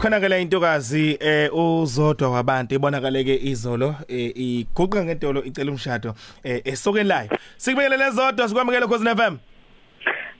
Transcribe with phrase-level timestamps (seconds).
[0.00, 6.60] khona ke la intokazi eh uzodwa wabantu ibonakaleke izolo eh iguqa ngedolo icela umshado eh
[6.64, 9.36] esokeni layo sikubekele lezodwa sikwamukele cause FM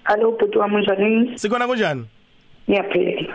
[0.04, 1.38] Hallo bhuti wami unjani?
[1.38, 2.04] sikhona kunjani?
[2.70, 3.34] Ngiyaphila.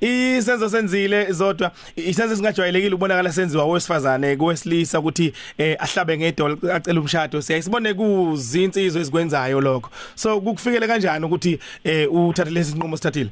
[0.00, 1.70] Isenzo senzile zodwa.
[1.96, 7.42] Isenzo singajwayelekile ukubonakala senziwa owesifazane kuwesilisa ukuthi eh ahlabe ngedolo acela umshado.
[7.42, 9.90] Siyayisibone kuzinsizwe ezikwenzayo lokho.
[10.14, 13.30] So kukufikele kanjani ukuthi eh uthathe lesi sinqumo sithathile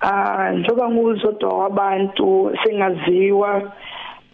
[0.00, 3.72] Ah njoba nguzodwa wabantu sengaziwa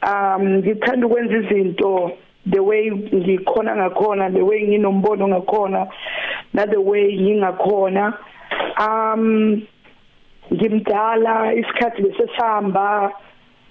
[0.07, 2.13] um ngithanda ukwenza izinto
[2.51, 5.87] the way ngikhona ngakhona the way nginombono ngakhona
[6.53, 8.15] na the way ngingakhona.
[8.79, 9.63] Um
[10.53, 13.13] ngimdala isikhathi besesihamba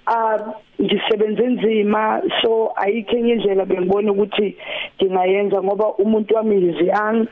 [0.07, 0.37] ah
[0.81, 4.57] ngisebenze nzima so ayikho enye indlela bengibona ukuthi
[4.97, 7.27] ngingayenza ngoba umuntu wami is young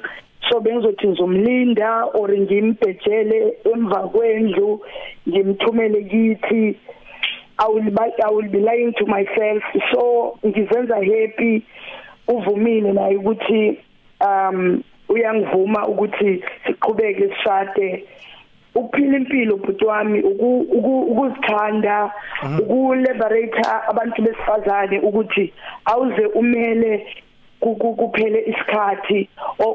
[0.52, 4.82] so bengizothi ngizomlinda or ngimbhejele emva kwendlu
[5.30, 6.78] ngimthumele kithi.
[7.60, 9.64] I will be, I will be lying to myself.
[9.94, 11.66] So ngizenza happy.
[12.28, 13.80] Uvumile naye ukuthi
[14.22, 18.08] um uyangivuma ukuthi siqhubeke sishade.
[18.76, 22.12] Ukuphila impilo bhuti wami ukuzithanda
[22.60, 25.54] ukuliberate abantu besifazane ukuthi
[25.86, 27.06] awuze umele
[27.62, 29.30] kuphele isikhathi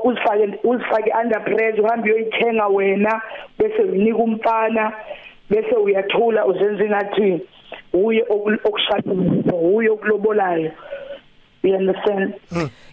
[0.04, 3.22] uzifake uzifake under pressure uhambe uyoyithenga wena
[3.58, 4.92] bese unika umfana
[5.50, 7.40] bese uyathula uzenza ingathi
[7.92, 8.26] uye
[8.64, 10.70] okushadile uye okulobolayo.
[11.70, 12.34] You understand?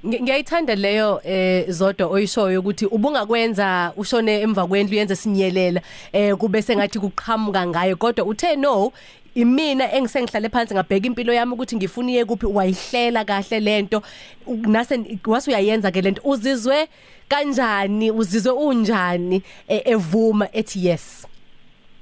[0.06, 5.82] Ngiyayithanda leyo eh zodwa oyishoyo ukuthi ubungakwenza ushone emva kwendlu yenze sinyelela
[6.14, 7.96] eh kube sengathi kuqhamuka ngayo.
[7.96, 8.92] Kodwa uthe no
[9.36, 14.02] imina engisengihlale phansi ngabheka impilo yami ukuthi ngifuna iye kuphi wayihlela kahle lento
[14.48, 16.88] nase wasuyayenza ke lento uzizwe
[17.28, 18.12] kanjani?
[18.12, 19.42] Uzizwe unjani?
[19.68, 21.28] Evuma ethi yes.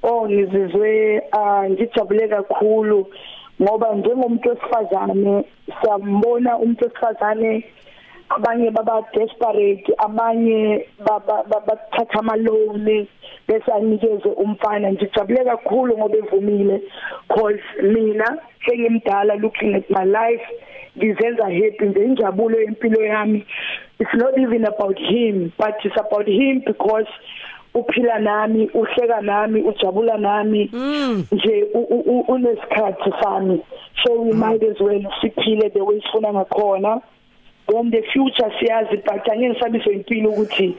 [0.02, 1.22] Oh ngizizwe
[1.70, 3.06] ngijabule kakhulu.
[3.60, 5.44] Ngoba njengomuntu wesifazane
[5.80, 7.64] siyambona umuntu wesifazane
[8.28, 10.86] abanye baba desperate abanye
[11.66, 13.06] bathatha ama loan
[13.48, 16.82] bese anikeze umfana ngijabule kakhulu ngoba evumile
[17.28, 20.46] cause mina sengimdala looking at my life
[20.98, 23.46] ngizenza happy nje injabulo yempilo yami.
[23.98, 27.08] It's not even about him but it's about him because
[27.74, 30.70] uphila nami uhleka nami ujabula nami.
[31.32, 31.66] Nje
[32.28, 33.62] unesikhathi sami.
[34.04, 37.02] So we might as well siphile the way sifuna ngakhona.
[37.68, 40.76] Then the future siyazi but angeke ngisabise impilo ukuthi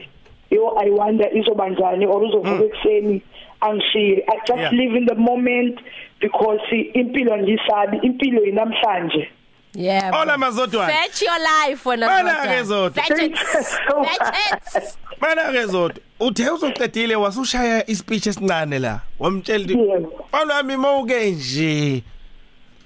[0.50, 3.22] yo i wonder izoba njani or uzovuka ekseni
[3.60, 4.72] angishiye i just Yeah.
[4.72, 5.78] live in the moment
[6.20, 6.60] because
[6.94, 9.28] impilo ngisabi impilo inamhlanje
[9.74, 12.90] yebo Ola mazodwana fetch your life wena Bana ke Zodwa.
[13.02, 13.36] fetch it.
[13.38, 14.98] So fetch it.
[15.20, 19.00] Bana ke zodwa uthe uzoqedile wasushaya ispeech esincane la.
[19.18, 20.02] Wamtshela ukuthi Yes.
[20.28, 22.02] mfana wami mawuke nje.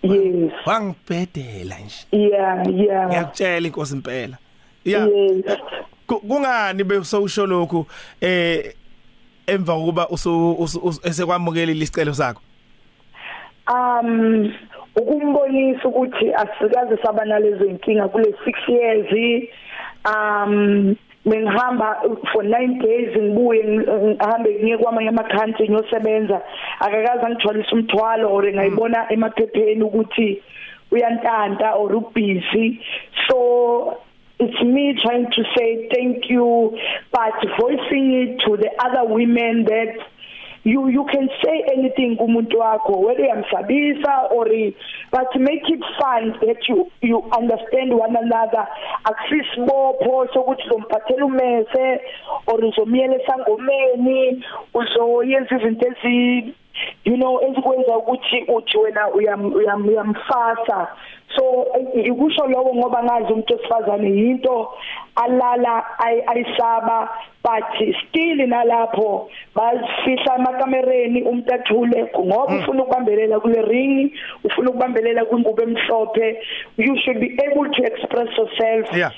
[0.02, 0.52] Yes.
[0.66, 2.06] Wangibhedela nje.
[2.12, 3.08] Yeah yeah.
[3.08, 4.36] Ngiyakutshela inkosi impela.
[6.06, 7.86] Ku- kungani besowusho lokhu
[8.20, 8.74] eh
[9.46, 10.08] emva kokuba
[11.04, 12.40] esekwamukela isicelo sakho?
[13.68, 14.52] Um
[15.00, 19.48] ukumbonisa ukuthi asikaze saba nalezo inkinga kule 6 years.
[20.04, 22.00] Um ngihamba
[22.32, 26.40] for 9 days ngibuye ngihambe ngiye kwamanye ama country ngiyosebenza
[26.80, 30.42] akakaze angithwalisa umthwalo or ngayibona emaphepheni ukuthi
[30.90, 32.80] uyantanta or ubusy
[33.28, 33.98] so
[34.38, 36.78] it's me trying to say thank you
[37.12, 39.94] but voicing it to the other women that
[40.64, 44.48] you you can say anything kumuntu wakho whether uyamsabisa or
[45.10, 48.66] but make it fun that you you understand one another.
[49.04, 52.00] Akusisibopho sokuthi uzomphathela umese
[52.46, 56.54] or uzomiyela esangomeni uzoyenza izinto ezi
[57.04, 60.88] you know ezikwenza ukuthi uthi wena uyam uyam uyamfasa.
[61.36, 64.72] So ngikusho lokho ngoba ngazi umuntu osifazane yinto
[65.24, 67.08] alala ayisaba
[67.42, 67.64] but
[68.08, 74.12] still nalapho basifihla emakamereni umuntu athule ngoba ufuna ukubambelela kule ring
[74.44, 76.38] ufuna ukubambelela kwingubo emhlophe.
[76.76, 78.86] You should be able to express yourself.
[78.92, 79.12] Yeah.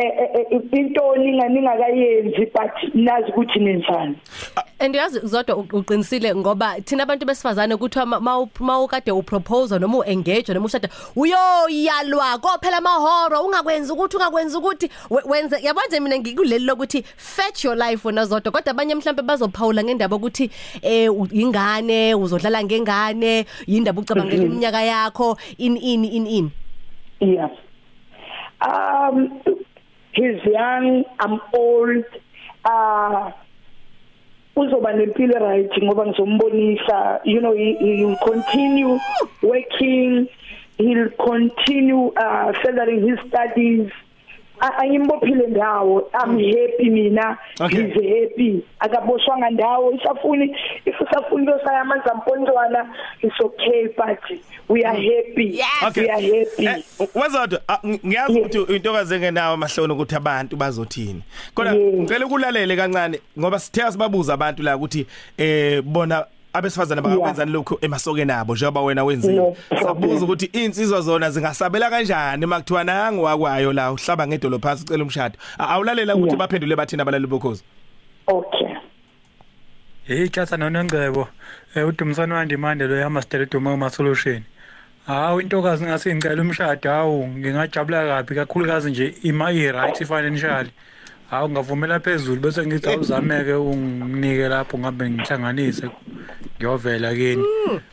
[0.00, 4.16] Into ningakayenzi but nazi ukuthi nenzani.
[4.78, 8.06] Andiyazi zodwa uqinisile ngoba thina abantu besifazane kuthiwa
[8.60, 14.90] mawukade upropose noma uengage noma ushada uyoyalwa kophela amahoro ungakwenza ukuthi ungakwenza ukuthi.
[15.24, 20.16] Wenze yabanje mina ngikuleli lokuthi fetch your life wena zodwa kodwa abanye mhlambe bazophawula ngendaba
[20.16, 20.50] ukuthi
[20.82, 26.50] eh ingane uzodlala ngengane yindaba ucabangela iminyaka yakho in in in in.
[27.20, 27.50] Yeah
[28.60, 29.40] um
[30.20, 32.04] he's young i'm old.
[32.64, 33.30] Uh
[34.56, 37.20] uzoba nempilo right ngoba ngizombonisa.
[37.24, 38.98] You know he, he will continue
[39.42, 40.28] working.
[40.76, 43.90] He'll continue uh furthering his studies.
[44.60, 46.10] A- angimbophile ndawo.
[46.24, 47.38] I'm happy mina.
[47.60, 47.76] Okay.
[47.82, 48.64] he's happy.
[48.80, 49.92] Akaboshwanga ndawo.
[49.92, 55.56] Isafuni if usafuni losaya amanzamponjwana it's okay but we are happy.
[55.56, 55.96] Yes.
[55.96, 56.66] we are happy.
[56.66, 56.84] Eh,
[57.14, 61.22] wazodwa ah, ng- ngiyazi ukuthi intokazi engenawo amahloni ukuthi abantu bazothini.
[61.54, 61.94] Kodwa Yes.
[61.94, 65.06] ngicela ukulalele kancane ngoba sithe sibabuza abantu la ukuthi
[65.38, 69.86] eh bona abesifazana bangakwenzani lokho emasokeni abo njengoba wena wenzile No problem.
[69.88, 75.38] sabuza ukuthi insizwa zona zingasabela kanjani makuthiwa nangu wakwayo la uhlaba ngedolo phansi ucela umshado.
[75.58, 76.38] A- awulalela ukuthi Yeah.
[76.38, 77.62] baphendule bathina abalali bokhozi.
[78.26, 78.68] Okay.
[80.06, 81.28] Hey tjatha nonongcebo.
[81.74, 84.42] Eh uDumsana wandimande lo yama stele duma uma solution
[85.06, 86.90] Hawu intokazi ngase ngicela umshado.
[86.90, 90.70] Hawu ngingajabula kabi kakhulukazi nje ima i right financially
[91.30, 95.86] Hawu ngavumela phezulu bese ngithi awuzameke unginike lapho ngabe ngihlanganise
[96.56, 97.46] ngiyovela kini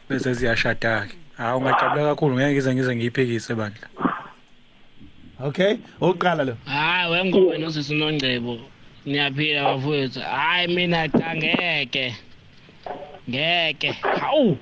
[0.09, 3.87] bese ziyashada ke Hawu ngajabula kakhulu ngeke ngize ngize ngiyiphikise bandla.
[5.39, 6.57] Okay oqala lo.
[6.65, 8.57] Hayi wengobe nosisi nongcebo
[9.05, 10.19] niyaphila bafowethu.
[10.19, 12.15] Hayi mina cha ngeke.
[13.29, 13.91] Ngeke.
[13.91, 14.57] Hawu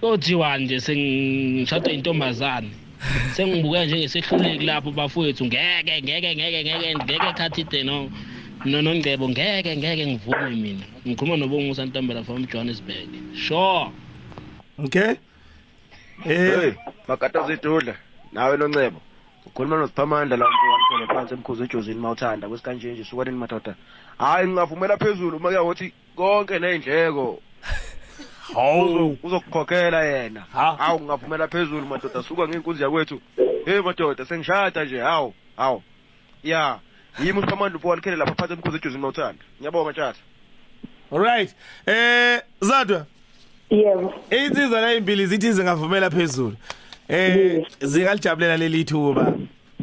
[0.00, 2.70] kothiwa nje sengishade intombazane.
[3.34, 8.10] Sengibuke njengesehluleki lapho bafowethu ngeke ngeke ngeke ngeke ngeke khathide no
[8.64, 10.84] no nongcebo ngeke ngeke ngivume mina.
[11.06, 13.08] Ngikhuluma nobongusa ntombela from Johannesburg.
[13.34, 13.90] Sure.
[14.84, 15.16] Okay?
[16.26, 16.72] Eh hey
[17.08, 17.94] makata zidudla
[18.32, 19.00] nawe noncebo
[19.46, 22.48] ukhuluma nosiphamandla la mfowethu phansi emkhuzo ejozini mawuthanda.
[22.48, 23.74] Kwesikanje nje sukwaneni madoda?
[24.18, 27.42] Hayi ngingavumela phezulu uma kuya ukuthi konke nezindleko
[28.54, 30.40] hawu uzokukhokhela yena.
[30.52, 30.76] Ha.
[30.78, 32.22] hawu ngingavumela phezulu madoda.
[32.22, 33.20] Suka ngenkunzi yakwethu.
[33.64, 35.00] Hey madoda sengishada nje.
[35.00, 35.82] Hawu hawu.
[36.44, 36.78] Ya
[37.24, 40.18] yimi usiphamandla upowalikhele lapha phansi emkhuzo ejozini mawuthanda ngiyabonga tshata
[41.12, 41.54] alright
[41.86, 43.06] eh zadwa
[43.70, 44.14] yebo.
[44.30, 46.56] Insizwa la imbili zithi zingavumela phezulu.
[47.08, 47.64] Eh Yes.
[47.80, 49.32] zingalijabulela leli thuba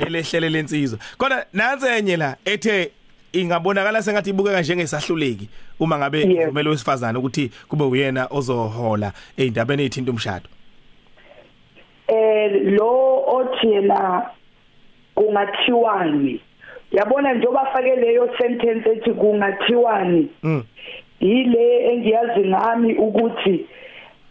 [0.06, 2.92] elehlele lensizwa kodwa nansi enye la ethe
[3.40, 5.50] ingabonakala sengathi ibukeka njengesahluleki
[5.80, 10.48] uma ngabe ivumela wesifazana ukuthi kube uyena ozohola eindabeni ezithinta umshado?
[12.08, 14.30] Eh lo othi yena
[15.16, 16.42] kungathiwani?
[16.92, 20.30] Yabona njengoba afake leyo sentence ethi kungathiwani?
[20.44, 20.64] Mm.
[21.20, 23.66] Yile engiyazi ngami ukuthi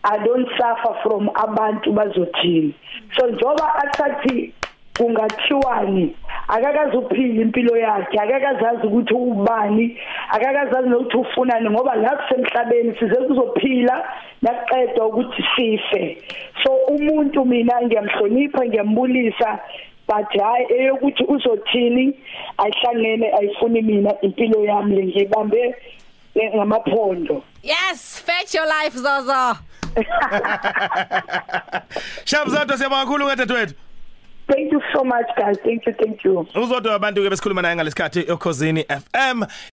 [0.04, 2.74] i don't suffer from abantu bazothini.
[3.16, 4.52] So njoba athathi
[4.98, 6.16] kungathiwani
[6.49, 9.99] akakazi uphila impilo yakhe akakazazi ukuthi ubani
[10.31, 14.08] akakazazi nokuthi ufunani ngoba la kusemhlabeni size kuzophila
[14.43, 16.23] nakuqedwa ukuthi sife.
[16.62, 19.58] So umuntu mina ngiyamhlonipha ngiyambulisa
[20.08, 22.14] but hayi eyokuthi uzothini
[22.58, 25.75] ayihlangene ayifuni mina impilo yami le ngibambe
[26.35, 27.43] eh, ngamaphondo.
[27.62, 29.58] Yes, fetch your life Zozo.
[32.25, 33.75] Shab Zadwa siyabonga kakhulu ngedadewethu
[34.49, 35.56] thank you so much guys.
[35.64, 36.46] Thank you thank you.
[36.55, 39.44] Uzodwa abantu ke besikhuluma naye ngalesikhathi ekhosini FM